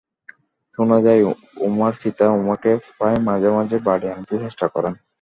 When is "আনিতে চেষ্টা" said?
4.13-4.65